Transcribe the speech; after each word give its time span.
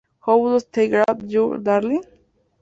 How 0.25 0.35
Does 0.45 0.63
That 0.71 0.87
Grab 0.89 1.17
You, 1.31 1.59
Darlin'? 1.59 2.01